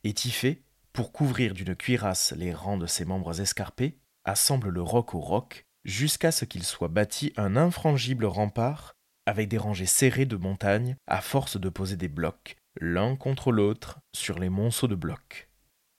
[0.03, 0.63] Et Tiphé,
[0.93, 5.67] pour couvrir d'une cuirasse les rangs de ses membres escarpés, assemble le roc au roc
[5.85, 8.95] jusqu'à ce qu'il soit bâti un infrangible rempart
[9.27, 13.99] avec des rangées serrées de montagnes à force de poser des blocs, l'un contre l'autre,
[14.17, 15.51] sur les monceaux de blocs.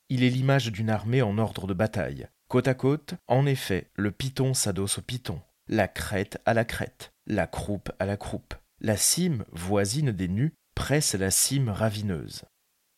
[0.09, 2.27] Il est l'image d'une armée en ordre de bataille.
[2.47, 7.13] Côte à côte, en effet, le piton s'adosse au piton, la crête à la crête,
[7.27, 8.55] la croupe à la croupe.
[8.81, 12.45] La cime, voisine des nus, presse la cime ravineuse.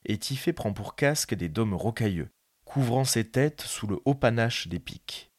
[0.06, 2.30] Et Tiphé prend pour casque des dômes rocailleux,
[2.66, 5.32] couvrant ses têtes sous le haut panache des pics.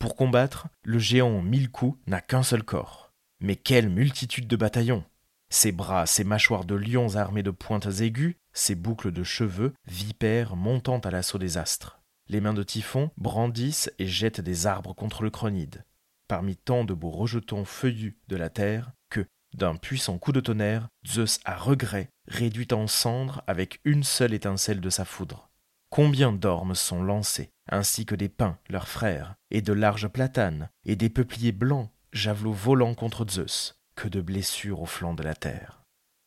[0.00, 3.12] Pour combattre, le géant mille coups n'a qu'un seul corps.
[3.38, 5.04] Mais quelle multitude de bataillons
[5.48, 10.56] Ses bras, ses mâchoires de lions armés de pointes aiguës, ses boucles de cheveux, vipères
[10.56, 12.00] montant à l'assaut des astres.
[12.28, 15.84] Les mains de Typhon brandissent et jettent des arbres contre le chronide.
[16.26, 18.92] Parmi tant de beaux rejetons feuillus de la terre,
[19.54, 24.80] d'un puissant coup de tonnerre, Zeus à regret réduit en cendres avec une seule étincelle
[24.80, 25.50] de sa foudre.
[25.90, 30.96] Combien d'ormes sont lancés, ainsi que des pins, leurs frères, et de larges platanes, et
[30.96, 35.84] des peupliers blancs, javelots volants contre Zeus, que de blessures au flanc de la terre.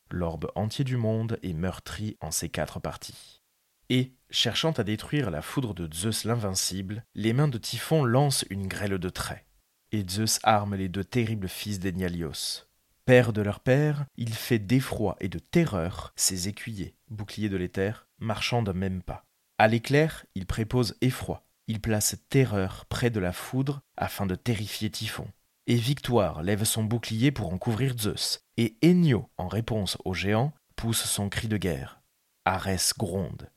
[0.10, 3.42] L'orbe entier du monde est meurtri en ces quatre parties.
[3.90, 8.68] Et, cherchant à détruire la foudre de Zeus l'invincible, les mains de Typhon lancent une
[8.68, 9.46] grêle de traits.
[9.92, 12.66] Et Zeus arme les deux terribles fils d'Enialios.
[13.08, 18.06] Père de leur père, il fait d'effroi et de terreur ses écuyers, boucliers de l'éther,
[18.20, 19.24] marchant d'un même pas.
[19.58, 24.89] À l'éclair, il prépose effroi, il place terreur près de la foudre afin de terrifier
[24.89, 25.26] Typhon.
[25.67, 30.52] Et Victoire lève son bouclier pour en couvrir Zeus, et Enyo, en réponse au géant,
[30.76, 32.02] pousse son cri de guerre.
[32.43, 33.50] Arès gronde.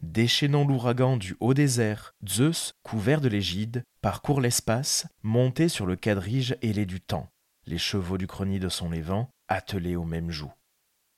[0.00, 6.56] Déchaînant l'ouragan du haut désert, Zeus, couvert de l'égide, parcourt l'espace, monté sur le quadrige
[6.62, 7.32] ailé du temps.
[7.66, 10.52] Les chevaux du cronide sont les vents, attelés au même joug.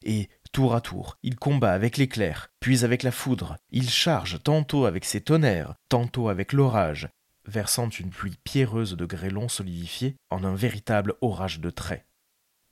[0.02, 4.87] Et, tour à tour, il combat avec l'éclair, puis avec la foudre, il charge tantôt
[4.87, 7.08] avec ses tonnerres, tantôt avec l'orage,
[7.44, 12.06] versant une pluie pierreuse de grêlons solidifiés en un véritable orage de traits.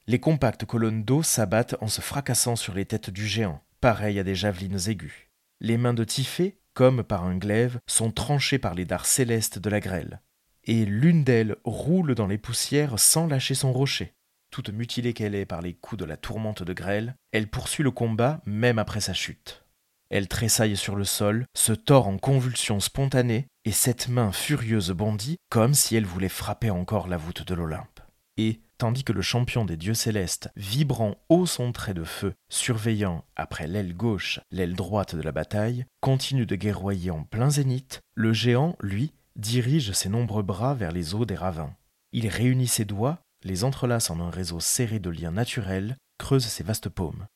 [0.06, 4.24] Les compactes colonnes d'eau s'abattent en se fracassant sur les têtes du géant, pareilles à
[4.24, 5.28] des javelines aiguës.
[5.60, 9.68] Les mains de Tiphé, comme par un glaive, sont tranchées par les dards célestes de
[9.68, 10.20] la grêle,
[10.66, 14.12] et l'une d'elles roule dans les poussières sans lâcher son rocher.
[14.50, 17.90] Toute mutilée qu'elle est par les coups de la tourmente de grêle, elle poursuit le
[17.90, 19.64] combat même après sa chute.
[20.08, 25.36] Elle tressaille sur le sol, se tord en convulsions spontanées, et cette main furieuse bondit
[25.50, 28.00] comme si elle voulait frapper encore la voûte de l'Olympe.
[28.36, 33.24] Et, tandis que le champion des dieux célestes, vibrant haut son trait de feu, surveillant,
[33.34, 38.32] après l'aile gauche, l'aile droite de la bataille, continue de guerroyer en plein zénith, le
[38.32, 41.74] géant, lui, dirige ses nombreux bras vers les eaux des ravins.
[42.12, 46.64] Il réunit ses doigts les entrelace en un réseau serré de liens naturels, creuse ses
[46.64, 47.26] vastes paumes.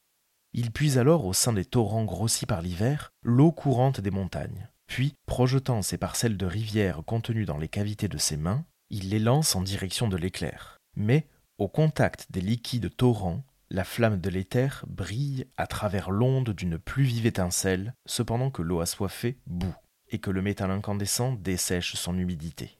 [0.52, 4.68] Il puise alors au sein des torrents grossis par l'hiver l'eau courante des montagnes.
[4.86, 9.20] Puis, projetant ses parcelles de rivières contenues dans les cavités de ses mains, il les
[9.20, 10.78] lance en direction de l'éclair.
[10.96, 16.78] Mais, au contact des liquides torrents, la flamme de l'éther brille à travers l'onde d'une
[16.78, 19.76] plus vive étincelle, cependant que l'eau assoiffée bout,
[20.10, 22.78] et que le métal incandescent dessèche son humidité.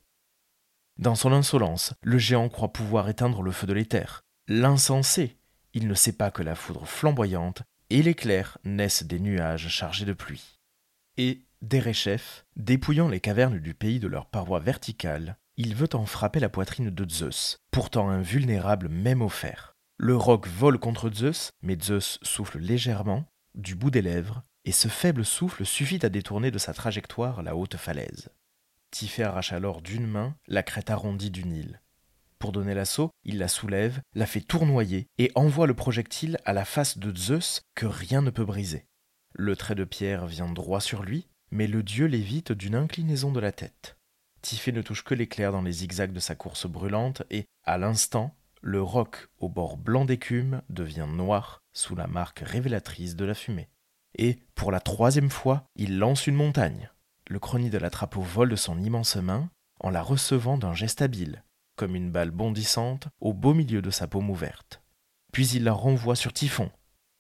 [0.99, 4.21] Dans son insolence, le géant croit pouvoir éteindre le feu de l'éther.
[4.49, 5.39] L'insensé
[5.73, 10.13] Il ne sait pas que la foudre flamboyante et l'éclair naissent des nuages chargés de
[10.13, 10.59] pluie.
[11.17, 16.41] Et, Derechef, dépouillant les cavernes du pays de leurs parois verticales, il veut en frapper
[16.41, 19.75] la poitrine de Zeus, pourtant invulnérable même au fer.
[19.99, 24.89] Le roc vole contre Zeus, mais Zeus souffle légèrement, du bout des lèvres, et ce
[24.89, 28.31] faible souffle suffit à détourner de sa trajectoire la haute falaise.
[28.91, 31.81] Tiphé arrache alors d'une main la crête arrondie du Nil.
[32.39, 36.65] Pour donner l'assaut, il la soulève, la fait tournoyer et envoie le projectile à la
[36.65, 38.87] face de Zeus que rien ne peut briser.
[39.33, 43.41] Le trait de pierre vient droit sur lui, mais le dieu l'évite d'une inclinaison de
[43.41, 43.97] la tête.
[44.43, 48.35] Tiphé ne touche que l'éclair dans les zigzags de sa course brûlante et, à l'instant,
[48.63, 53.69] le roc au bord blanc d'écume devient noir sous la marque révélatrice de la fumée.
[54.17, 56.91] Et, pour la troisième fois, il lance une montagne
[57.31, 61.45] le cronide l'attrape au vol de son immense main, en la recevant d'un geste habile,
[61.77, 64.83] comme une balle bondissante au beau milieu de sa paume ouverte.
[65.33, 66.71] Puis il la renvoie sur Typhon.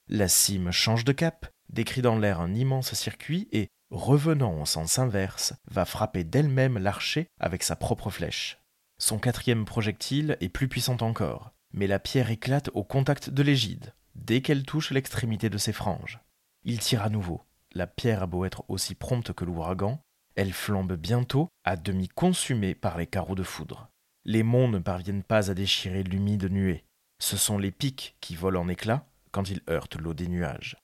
[0.09, 4.99] La cime change de cap, décrit dans l'air un immense circuit et, revenant en sens
[4.99, 8.59] inverse, va frapper d'elle-même l'archer avec sa propre flèche.
[8.99, 13.95] Son quatrième projectile est plus puissant encore, mais la pierre éclate au contact de l'égide,
[14.17, 16.19] dès qu'elle touche l'extrémité de ses franges.
[16.65, 17.43] Il tire à nouveau,
[17.73, 20.03] la pierre a beau être aussi prompte que l'ouragan,
[20.37, 23.91] elle flambe bientôt, à demi consumée par les carreaux de foudre.
[24.25, 26.85] Les monts ne parviennent pas à déchirer l'humide nuée.
[27.19, 30.77] Ce sont les pics qui volent en éclats quand ils heurtent l'eau des nuages.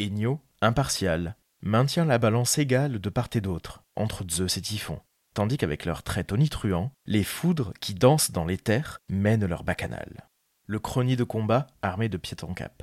[0.00, 5.00] Enyo, impartial, maintient la balance égale de part et d'autre entre Zeus et Typhon,
[5.34, 10.28] tandis qu'avec leurs traits tonitruants, les foudres qui dansent dans l'éther mènent leur bacchanal.
[10.66, 12.82] Le chrony de combat armé de pied cap.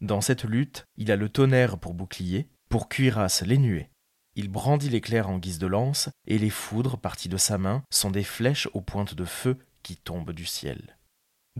[0.00, 3.90] Dans cette lutte, il a le tonnerre pour bouclier, pour cuirasse les nuées.
[4.36, 8.12] Il brandit l'éclair en guise de lance, et les foudres parties de sa main sont
[8.12, 10.96] des flèches aux pointes de feu qui tombent du ciel.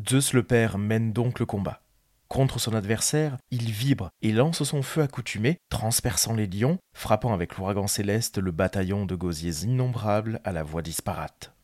[0.08, 1.82] Zeus le Père mène donc le combat.
[2.28, 7.56] Contre son adversaire, il vibre et lance son feu accoutumé, transperçant les lions, frappant avec
[7.56, 11.54] l'ouragan céleste le bataillon de gosiers innombrables à la voix disparate.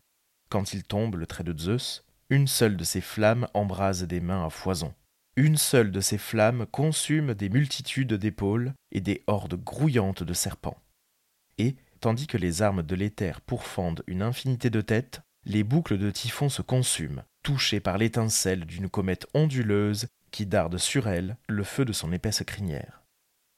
[0.48, 4.44] Quand il tombe, le trait de Zeus, une seule de ses flammes embrase des mains
[4.44, 4.94] à foison.
[5.36, 10.80] Une seule de ces flammes consume des multitudes d'épaules et des hordes grouillantes de serpents.
[11.58, 16.10] Et, tandis que les armes de l'éther pourfendent une infinité de têtes, les boucles de
[16.10, 21.84] Typhon se consument, touchées par l'étincelle d'une comète onduleuse qui darde sur elle le feu
[21.84, 23.02] de son épaisse crinière.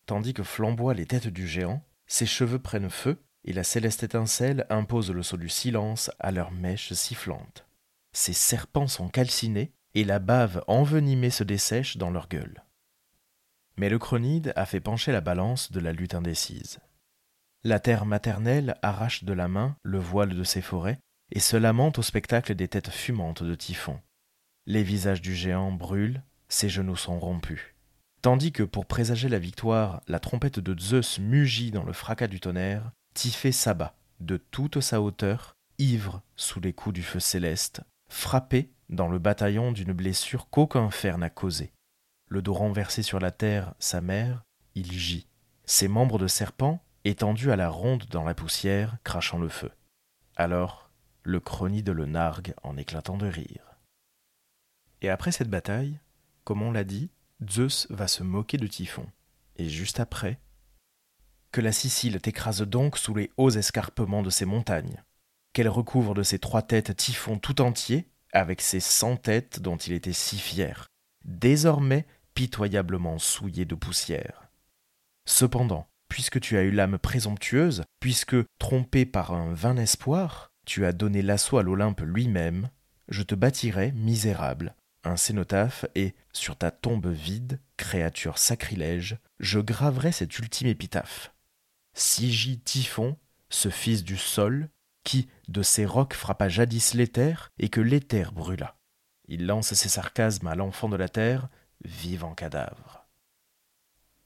[0.06, 4.66] Tandis que flamboient les têtes du géant, ses cheveux prennent feu, et la céleste étincelle
[4.70, 7.66] impose le saut du silence à leurs mèches sifflantes.
[8.12, 12.62] Ses serpents sont calcinés, et la bave envenimée se dessèche dans leur gueule.
[13.78, 16.80] Mais le chronide a fait pencher la balance de la lutte indécise.
[17.64, 21.00] La terre maternelle arrache de la main le voile de ses forêts
[21.32, 23.98] et se lamente au spectacle des têtes fumantes de Typhon.
[24.66, 27.74] Les visages du géant brûlent, ses genoux sont rompus.
[28.20, 32.38] Tandis que, pour présager la victoire, la trompette de Zeus mugit dans le fracas du
[32.38, 37.80] tonnerre, Typhée s'abat, de toute sa hauteur, ivre sous les coups du feu céleste,
[38.10, 41.72] frappé dans le bataillon d'une blessure qu'aucun fer n'a causée.
[42.28, 44.44] Le dos renversé sur la terre, sa mère,
[44.74, 45.28] il gît,
[45.64, 49.70] ses membres de serpent étendus à la ronde dans la poussière, crachant le feu.
[50.36, 50.90] Alors,
[51.22, 53.76] le chronide le nargue en éclatant de rire.
[55.02, 56.00] Et après cette bataille,
[56.44, 57.10] comme on l'a dit,
[57.48, 59.06] Zeus va se moquer de Typhon.
[59.56, 60.40] Et juste après,
[61.52, 65.02] que la Sicile t'écrase donc sous les hauts escarpements de ces montagnes,
[65.52, 69.92] qu'elle recouvre de ses trois têtes Typhon tout entier, avec ses cent têtes dont il
[69.92, 70.88] était si fier,
[71.24, 74.50] désormais pitoyablement souillé de poussière.
[75.26, 80.92] Cependant, puisque tu as eu l'âme présomptueuse, puisque, trompé par un vain espoir, tu as
[80.92, 82.68] donné l'assaut à l'Olympe lui-même,
[83.08, 90.12] je te bâtirai, misérable, un cénotaphe et, sur ta tombe vide, créature sacrilège, je graverai
[90.12, 91.32] cette ultime épitaphe.
[91.94, 93.16] Sigi Typhon,
[93.48, 94.68] ce fils du sol,
[95.06, 98.76] qui de ses rocs frappa jadis l'éther et que l'éther brûla.
[99.28, 101.48] Il lance ses sarcasmes à l'enfant de la terre,
[101.84, 103.06] vivant cadavre.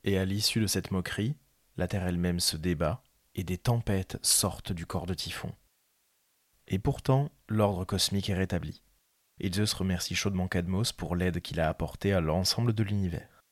[0.04, 1.36] Et à l'issue de cette moquerie,
[1.76, 3.02] la terre elle-même se débat,
[3.34, 5.52] et des tempêtes sortent du corps de Typhon.
[6.66, 8.82] Et pourtant, l'ordre cosmique est rétabli
[9.40, 13.42] et Zeus remercie chaudement Cadmos pour l'aide qu'il a apportée à l'ensemble de l'univers.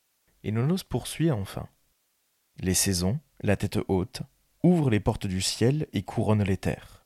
[0.43, 1.67] Et Nonos poursuit enfin.
[2.59, 4.21] Les saisons, la tête haute,
[4.63, 6.98] ouvrent les portes du ciel et couronnent les terres.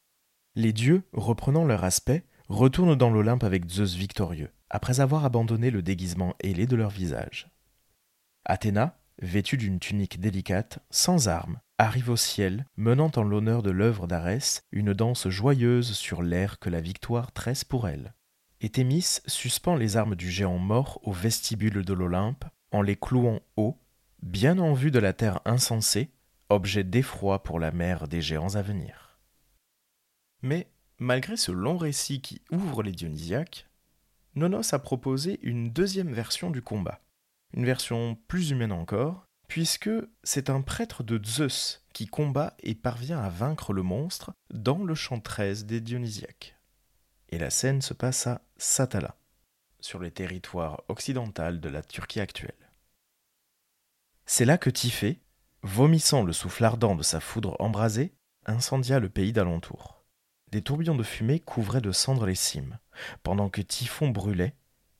[0.56, 5.82] Les dieux, reprenant leur aspect, retournent dans l'Olympe avec Zeus victorieux, après avoir abandonné le
[5.82, 7.50] déguisement ailé de leur visage.
[8.46, 14.08] Athéna, vêtue d'une tunique délicate, sans armes, arrive au ciel, menant en l'honneur de l'œuvre
[14.08, 18.14] d'Arès une danse joyeuse sur l'air que la victoire tresse pour elle
[18.64, 23.42] et Thémis suspend les armes du géant mort au vestibule de l'Olympe, en les clouant
[23.58, 23.78] haut,
[24.22, 26.12] bien en vue de la terre insensée,
[26.50, 29.13] objet d'effroi pour la mer des géants à venir.
[30.44, 33.68] Mais, malgré ce long récit qui ouvre les Dionysiaques,
[34.36, 37.02] Nonos a proposé une deuxième version du combat,
[37.54, 39.90] une version plus humaine encore, puisque
[40.24, 44.94] c'est un prêtre de Zeus qui combat et parvient à vaincre le monstre dans le
[44.94, 46.56] chant 13 des Dionysiaques
[47.34, 49.16] et la scène se passe à Satala,
[49.80, 52.70] sur le territoire occidental de la Turquie actuelle.
[54.28, 55.20] C'est là que Typhée,
[55.64, 58.14] vomissant le souffle ardent de sa foudre embrasée,
[58.46, 60.03] incendia le pays d'alentour.
[60.54, 62.78] Des tourbillons de fumée couvraient de cendres les cimes,
[63.24, 64.54] pendant que Typhon brûlait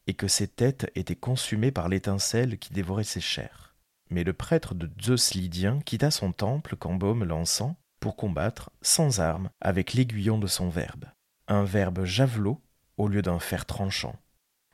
[0.08, 3.76] et que ses têtes étaient consumées par l'étincelle qui dévorait ses chairs.
[4.10, 9.52] Mais le prêtre de Zeus lydien quitta son temple qu'embaume l'encens pour combattre, sans armes,
[9.62, 11.06] avec l'aiguillon de son verbe
[11.48, 12.60] un verbe javelot
[12.98, 14.16] au lieu d'un fer tranchant.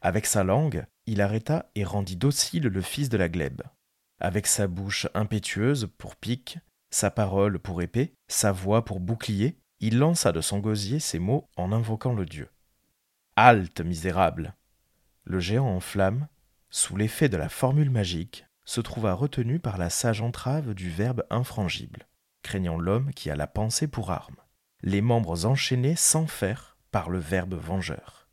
[0.01, 3.63] Avec sa langue, il arrêta et rendit docile le fils de la glèbe.
[4.21, 6.57] Avec sa bouche impétueuse pour pique,
[6.89, 11.47] sa parole pour épée, sa voix pour bouclier, il lança de son gosier ces mots
[11.55, 12.49] en invoquant le dieu.
[13.35, 14.55] Halte, misérable
[15.23, 16.27] Le géant en flamme,
[16.69, 21.25] sous l'effet de la formule magique, se trouva retenu par la sage entrave du verbe
[21.29, 22.07] infrangible,
[22.43, 24.35] craignant l'homme qui a la pensée pour arme
[24.81, 28.27] les membres enchaînés sans faire par le Verbe vengeur.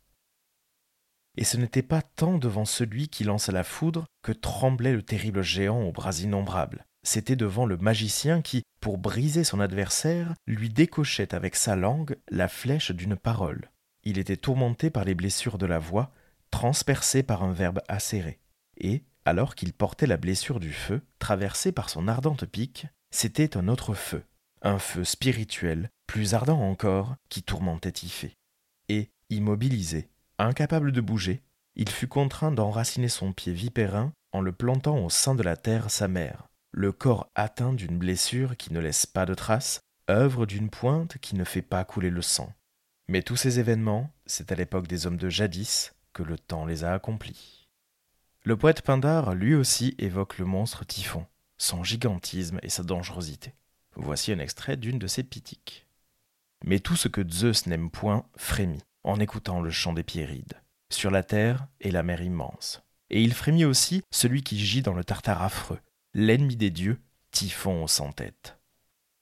[1.35, 5.43] Et ce n'était pas tant devant celui qui lança la foudre que tremblait le terrible
[5.43, 11.33] géant aux bras innombrables, c'était devant le magicien qui, pour briser son adversaire, lui décochait
[11.33, 13.69] avec sa langue la flèche d'une parole.
[14.03, 16.11] Il était tourmenté par les blessures de la voix,
[16.51, 18.39] transpercé par un verbe acéré.
[18.77, 23.67] Et, alors qu'il portait la blessure du feu, traversée par son ardente pique, c'était un
[23.67, 24.23] autre feu,
[24.61, 28.35] un feu spirituel, plus ardent encore, qui tourmentait Tiffé.
[28.89, 31.41] Et, immobilisé, incapable de bouger,
[31.75, 35.91] il fut contraint d'enraciner son pied vipérin en le plantant au sein de la terre
[35.91, 40.69] sa mère, le corps atteint d'une blessure qui ne laisse pas de traces, œuvre d'une
[40.69, 42.53] pointe qui ne fait pas couler le sang.
[43.07, 46.83] Mais tous ces événements, c'est à l'époque des hommes de jadis que le temps les
[46.83, 47.67] a accomplis.
[48.43, 51.25] Le poète Pindar lui aussi évoque le monstre Typhon,
[51.57, 53.53] son gigantisme et sa dangerosité.
[53.95, 55.87] Voici un extrait d'une de ses pitiques.
[56.63, 61.11] Mais tout ce que Zeus n'aime point frémit en écoutant le chant des Pierrides, sur
[61.11, 62.83] la terre et la mer immense.
[63.09, 65.79] Et il frémit aussi celui qui gît dans le Tartare affreux,
[66.13, 66.99] l'ennemi des dieux,
[67.31, 68.57] Typhon sans tête.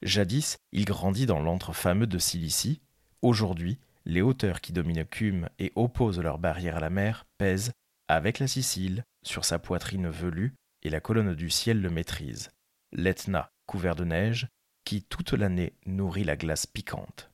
[0.01, 2.81] Jadis, il grandit dans l'antre fameux de Cilicie.
[3.21, 7.71] Aujourd'hui, les hauteurs qui dominent Cume et opposent leur barrière à la mer pèsent,
[8.07, 12.51] avec la Sicile, sur sa poitrine velue, et la colonne du ciel le maîtrise.
[12.91, 14.47] L'Etna, couvert de neige,
[14.83, 17.31] qui toute l'année nourrit la glace piquante.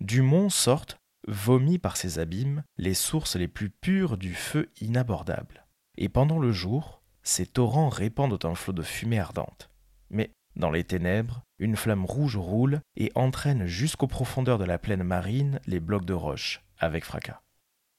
[0.00, 5.66] Du mont sortent, vomis par ses abîmes, les sources les plus pures du feu inabordable.
[5.96, 9.70] Et pendant le jour, ces torrents répandent un flot de fumée ardente.
[10.10, 15.02] Mais, dans les ténèbres, une flamme rouge roule et entraîne jusqu'aux profondeurs de la plaine
[15.02, 17.40] marine les blocs de roche, avec fracas.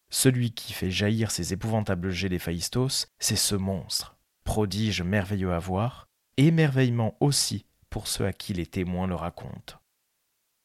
[0.09, 6.07] Celui qui fait jaillir ces épouvantables jets d'Héphaïstos, c'est ce monstre, prodige merveilleux à voir,
[6.37, 9.79] émerveillement aussi pour ceux à qui les témoins le racontent.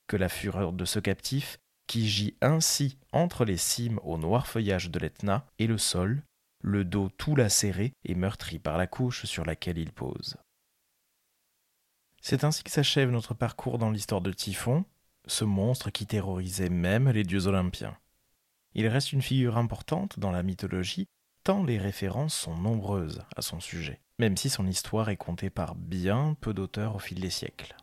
[0.06, 4.90] Que la fureur de ce captif, qui gît ainsi entre les cimes au noir feuillage
[4.90, 6.22] de l'Etna et le sol,
[6.60, 10.36] le dos tout lacéré et meurtri par la couche sur laquelle il pose.
[12.20, 14.84] C'est ainsi que s'achève notre parcours dans l'histoire de Typhon,
[15.26, 17.96] ce monstre qui terrorisait même les dieux olympiens.
[18.74, 21.08] Il reste une figure importante dans la mythologie,
[21.44, 25.74] tant les références sont nombreuses à son sujet, même si son histoire est contée par
[25.74, 27.76] bien peu d'auteurs au fil des siècles.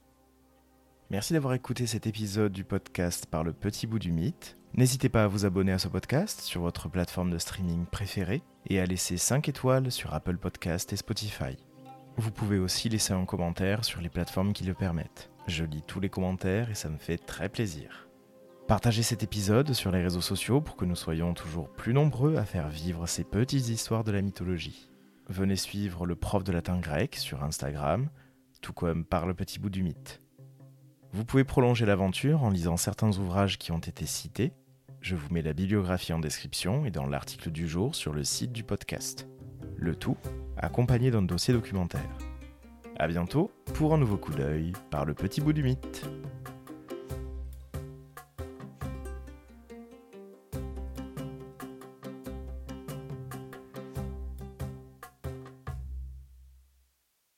[1.11, 4.57] Merci d'avoir écouté cet épisode du podcast par le petit bout du mythe.
[4.77, 8.81] N'hésitez pas à vous abonner à ce podcast sur votre plateforme de streaming préférée et
[8.81, 11.55] à laisser 5 étoiles sur Apple Podcast et Spotify.
[12.17, 15.31] Vous pouvez aussi laisser un commentaire sur les plateformes qui le permettent.
[15.47, 18.09] Je lis tous les commentaires et ça me fait très plaisir.
[18.67, 22.43] Partagez cet épisode sur les réseaux sociaux pour que nous soyons toujours plus nombreux à
[22.43, 24.91] faire vivre ces petites histoires de la mythologie.
[25.29, 28.09] Venez suivre le prof de latin grec sur Instagram,
[28.61, 30.21] tout comme par le petit bout du mythe.
[31.13, 34.51] Vous pouvez prolonger l'aventure en lisant certains ouvrages qui ont été cités
[35.05, 38.51] je vous mets la bibliographie en description et dans l'article du jour sur le site
[38.51, 39.27] du podcast.
[39.77, 40.17] Le tout
[40.57, 42.17] accompagné d'un dossier documentaire.
[42.97, 46.09] A bientôt pour un nouveau coup d'œil par le petit bout du mythe.